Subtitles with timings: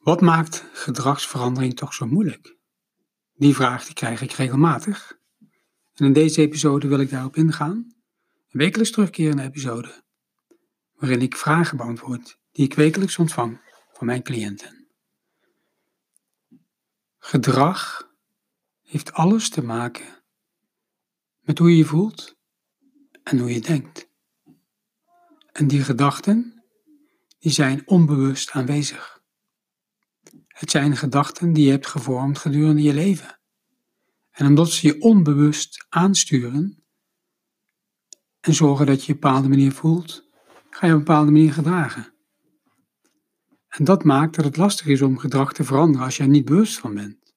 [0.00, 2.56] Wat maakt gedragsverandering toch zo moeilijk?
[3.34, 5.18] Die vraag die krijg ik regelmatig.
[5.94, 7.74] En in deze episode wil ik daarop ingaan.
[8.50, 10.04] Een wekelijks terugkerende episode,
[10.94, 13.60] waarin ik vragen beantwoord die ik wekelijks ontvang
[13.92, 14.88] van mijn cliënten.
[17.18, 18.10] Gedrag
[18.82, 20.22] heeft alles te maken
[21.40, 22.36] met hoe je je voelt
[23.22, 24.08] en hoe je denkt.
[25.52, 26.64] En die gedachten,
[27.38, 29.19] die zijn onbewust aanwezig.
[30.60, 33.38] Het zijn gedachten die je hebt gevormd gedurende je leven.
[34.30, 36.84] En omdat ze je onbewust aansturen
[38.40, 40.24] en zorgen dat je je op een bepaalde manier voelt,
[40.70, 42.12] ga je op een bepaalde manier gedragen.
[43.68, 46.44] En dat maakt dat het lastig is om gedrag te veranderen als je er niet
[46.44, 47.34] bewust van bent.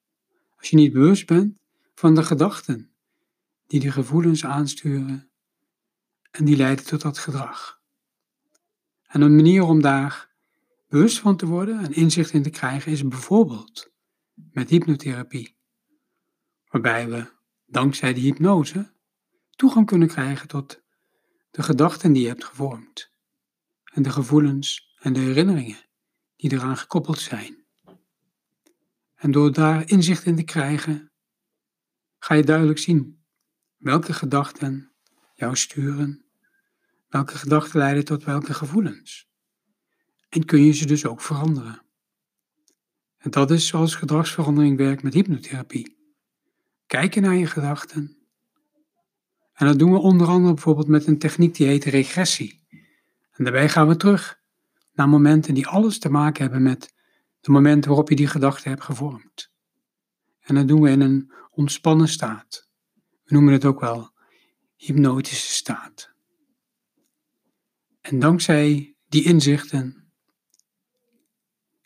[0.58, 1.58] Als je niet bewust bent
[1.96, 2.92] van de gedachten
[3.68, 5.30] die de gevoelens aansturen
[6.32, 7.82] en die leiden tot dat gedrag.
[9.08, 10.33] En een manier om daar
[10.94, 13.92] bewust van te worden en inzicht in te krijgen is bijvoorbeeld
[14.52, 15.58] met hypnotherapie,
[16.70, 17.32] waarbij we
[17.66, 18.94] dankzij die hypnose
[19.50, 20.82] toegang kunnen krijgen tot
[21.52, 23.12] de gedachten die je hebt gevormd
[23.84, 25.78] en de gevoelens en de herinneringen
[26.36, 27.66] die eraan gekoppeld zijn.
[29.16, 31.12] En door daar inzicht in te krijgen,
[32.20, 33.24] ga je duidelijk zien
[33.78, 34.92] welke gedachten
[35.34, 36.26] jou sturen,
[37.08, 39.32] welke gedachten leiden tot welke gevoelens
[40.34, 41.82] en kun je ze dus ook veranderen.
[43.18, 45.98] En dat is zoals gedragsverandering werkt met hypnotherapie.
[46.88, 48.18] Kijken naar je gedachten.
[49.54, 52.62] En dat doen we onder andere bijvoorbeeld met een techniek die heet regressie.
[53.32, 54.40] En daarbij gaan we terug
[54.94, 56.94] naar momenten die alles te maken hebben met
[57.40, 59.52] de momenten waarop je die gedachten hebt gevormd.
[60.40, 62.70] En dat doen we in een ontspannen staat.
[63.24, 64.12] We noemen het ook wel
[64.76, 66.14] hypnotische staat.
[68.02, 70.03] En dankzij die inzichten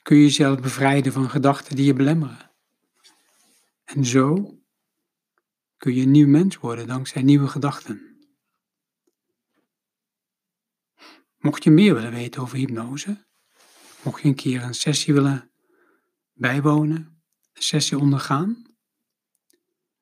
[0.08, 2.52] kun je jezelf bevrijden van gedachten die je belemmeren.
[3.84, 4.58] En zo
[5.78, 8.20] kun je een nieuw mens worden dankzij nieuwe gedachten.
[11.38, 13.26] Mocht je meer willen weten over hypnose,
[14.04, 15.52] mocht je een keer een sessie willen
[16.34, 17.22] bijwonen,
[17.54, 18.64] een sessie ondergaan,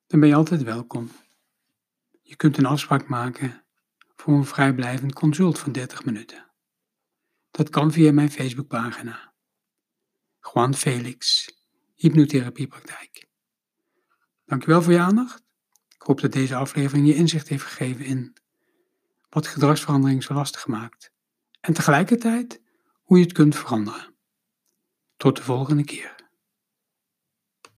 [0.06, 1.10] dan ben je altijd welkom.
[2.22, 3.64] Je kunt een afspraak maken
[4.16, 6.50] voor een vrijblijvend consult van 30 minuten.
[7.50, 9.34] Dat kan via mijn Facebookpagina.
[10.52, 11.48] Juan Felix,
[11.94, 13.28] hypnotherapiepraktijk.
[14.44, 15.44] Dankjewel voor je aandacht.
[15.94, 18.36] Ik hoop dat deze aflevering je inzicht heeft gegeven in
[19.28, 21.12] wat gedragsverandering zo lastig maakt
[21.60, 22.62] en tegelijkertijd
[23.02, 24.14] hoe je het kunt veranderen.
[25.16, 26.15] Tot de volgende keer.